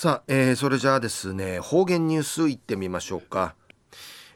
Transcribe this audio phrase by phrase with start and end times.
[0.00, 3.56] さあ、えー、それじゃあですね方言ニュースいってみましょうか、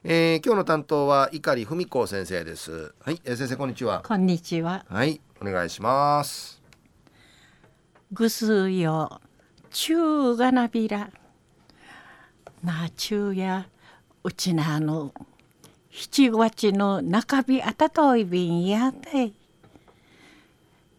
[0.03, 2.93] えー、今日の担当は碇文子先生です。
[2.99, 4.03] はい、えー、先生こんにちは。
[4.05, 4.85] こんにちは。
[4.89, 6.61] はいお願いします。
[8.11, 9.21] ぐすよ
[9.71, 11.11] 中がなびら。
[12.65, 13.69] な中や
[14.25, 15.15] うちなの
[15.93, 19.31] 七月の中日あたといびんやで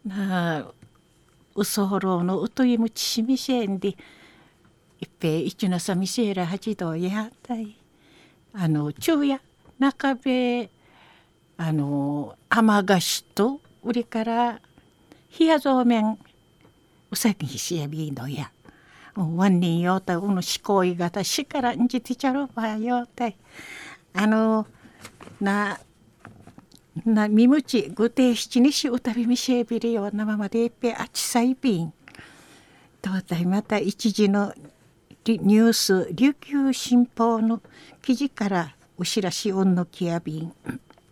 [0.05, 0.71] な
[1.53, 3.97] うそほろのうといむちしみせんで
[5.03, 7.75] 一平一のさみせら八度やったい
[8.53, 9.41] あの昼夜
[9.77, 10.69] 中べ
[11.57, 14.61] あの甘菓子と売りから
[15.37, 16.17] 冷やそうめん
[17.11, 18.49] うさぎしやびのや
[19.15, 23.35] ワンニーよたうのしこいがたしからんじてちゃろばよたい。
[24.13, 24.65] あの
[25.39, 25.79] な
[27.05, 31.93] なみむちぐて七にしうたびみしえびりよなままでいっぺあちさいびん。
[33.01, 34.53] とうたいまた一時の
[35.25, 37.61] ニュース琉球新報の
[38.01, 40.53] 記事からお知らしおんのきやびん。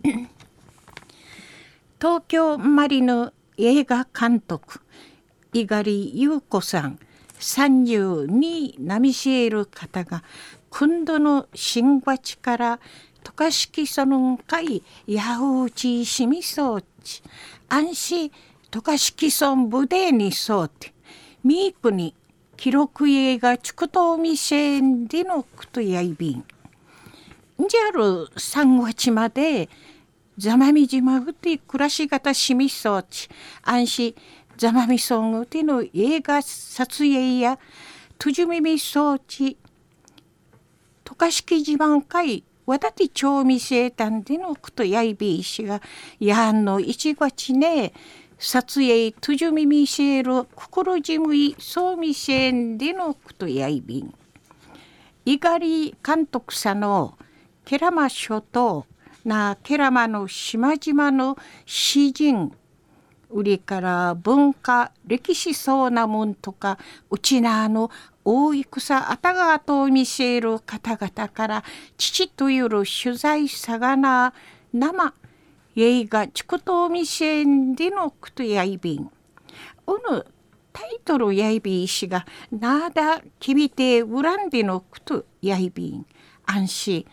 [1.98, 4.82] 東京マリの映画監督
[5.54, 7.00] 猪狩優子さん
[7.40, 10.24] 32ナミシエル方が
[10.70, 12.80] 今度の新町から
[13.24, 17.24] 渡嘉敷その会ヤウーチシミ装置
[17.70, 18.32] 安心
[18.72, 20.94] 渡嘉敷村部でにそうて
[21.44, 22.14] ミークに
[22.62, 24.38] 記録映画築東未
[24.82, 26.46] ンでのクトヤイビン。
[27.68, 29.68] じゃる三月まで
[30.38, 33.28] ざまみじまぐて暮らし方しみそうち
[33.64, 34.16] あんし
[34.58, 37.58] ざまみそんぐての映画撮影や
[38.20, 39.58] とじみみそうち
[41.04, 45.82] とかしきじ敷んかいわだて町未生誕でのくとやいびンしが
[46.20, 47.92] やんの一月ね
[48.44, 54.12] 撮影トゥジュミミシェル心じむいそうみせんでのことやいびん
[55.26, 57.16] 猪狩監督さの
[57.66, 58.88] ケラマ諸島
[59.26, 61.38] なケラマの島々の
[61.68, 62.52] 詩人
[63.30, 66.80] 売りから文化歴史そうなもんとか
[67.12, 67.92] うちなあの
[68.26, 71.64] 大戦あたがと見せる方々から
[71.96, 74.34] 父という取材さがな
[74.74, 75.14] 生
[75.76, 79.10] 映画チクトミシェンディノクトヤイビン。
[79.88, 80.26] おの
[80.74, 86.06] タイトルヤイビー氏がなだきびてウランディノクトヤイビン。
[86.46, 87.06] 安心。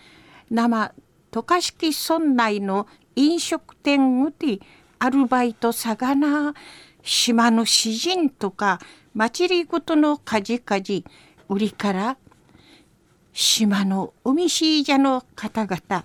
[0.51, 0.93] 生
[1.31, 4.59] 渡嘉敷村内の飲食店うて
[4.99, 6.53] アルバイトさがな
[7.05, 8.81] 島の詩人とか
[9.15, 11.05] 祭りごとのかじかじ
[11.49, 12.17] 売りから
[13.33, 16.05] 島の海しいじゃの方々。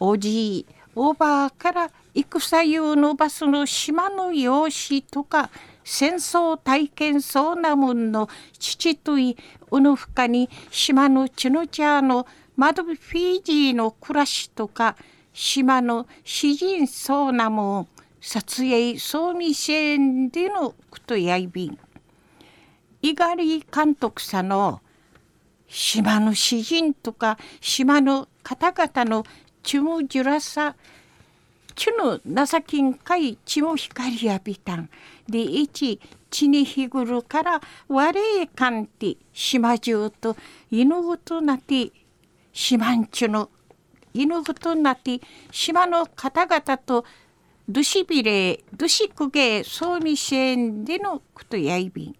[0.00, 0.66] おじい
[0.98, 5.50] おばあから戦用のバスの島の用紙とか
[5.84, 9.36] 戦争体験そうなもんの父とい
[9.70, 14.96] うのふかに島のチノチャーのマドフィジーの暮らしとか
[15.34, 21.78] 島の詩人そうなもん撮影そうみせんでのことやいびん。
[23.02, 24.80] 猪狩監督さんの
[25.68, 29.24] 島の詩人とか島の方々の
[29.66, 30.76] ちむじゅらさ
[31.74, 34.88] ちの情きんかいちも光やびたん。
[35.28, 36.00] でいち
[36.30, 40.36] ちにひぐるからわれえかんて島中と
[40.70, 41.90] 犬ごとなって
[42.52, 43.50] 島んちゅの
[44.14, 47.04] 犬ごとなって島の方々と
[47.68, 52.14] ドシビレドシクゲソーミシェンでのことやいびん。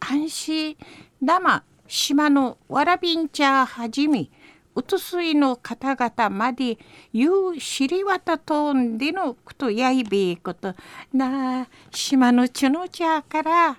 [0.00, 0.76] 安心
[1.22, 4.28] 生島のわらびんちゃはじめ
[4.74, 6.78] うとすいの方々まで
[7.12, 10.74] 言う知りわたとんでのことやいべえこと。
[11.12, 13.78] な島のちのちゃから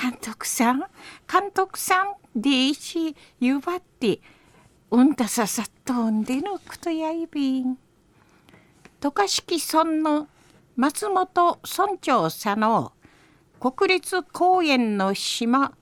[0.00, 0.80] 監督さん
[1.30, 4.20] 監督さんでいしゆばって
[4.90, 7.64] うんたささっとんでのことやいべえ。
[9.00, 10.28] 渡嘉敷村の
[10.76, 12.92] 松本村長さの
[13.60, 15.72] 国立公園の島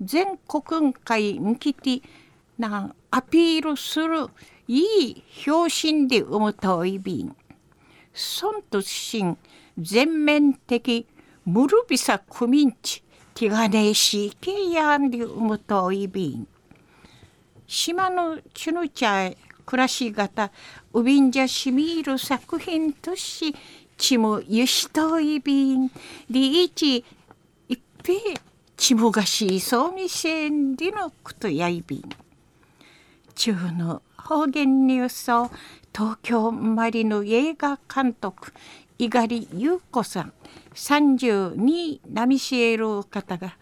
[0.00, 2.02] 全国会向きて
[2.58, 4.26] なアピールする
[4.68, 7.36] いい表紙で生むといびん。
[8.42, 9.36] 孫と心
[9.78, 11.06] 全面的
[11.44, 13.02] ムルビサクミンチ
[13.34, 16.48] ティガネシケヤンで生むといびん。
[17.66, 20.50] 島のチュヌチャへ暮らし方
[20.92, 23.54] ウビンジャシミール作品とし
[23.98, 25.90] ちもゆしといびん
[26.30, 27.04] リイチ
[27.68, 28.40] 一平
[28.76, 32.25] ちもがしそうみせんでのことやいびん。
[33.36, 35.50] 中の方言ニュースを
[35.94, 38.52] 東京生まれの映画監督
[38.98, 40.32] 猪狩優子さん
[40.74, 43.56] 32ナミシエル方が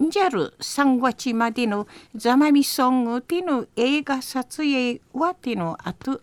[0.00, 6.20] じゃる3月までのザマミソングでの映画撮影はての後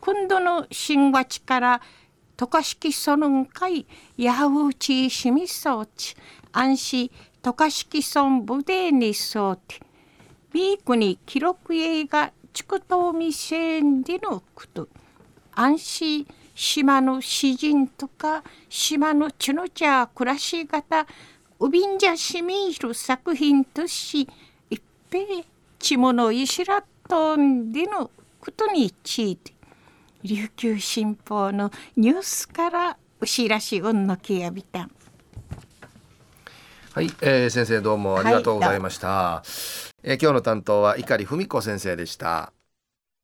[0.00, 1.80] 今度の新月から
[2.36, 3.86] 渡嘉敷その会
[4.16, 6.14] ヤフーチしみそうち
[6.52, 7.10] 安心
[7.42, 9.87] 渡嘉敷村部でにそうて。
[10.52, 14.88] ビークに記録映画チクトミセンでのこと
[15.54, 21.06] 安心島の詩人とか島のチュノチャ暮らし方
[21.60, 24.28] ウビンジャシミール作品とし
[24.70, 25.44] 一平
[25.78, 28.10] 地物いしらっとんでの
[28.40, 29.52] ことについて
[30.22, 34.88] 琉球新報のニュースからお知らしうんのきやびた。
[36.94, 42.52] はい、えー、先生どうもありがとうございました、はい、え、今日の担当は碇文子先生でした。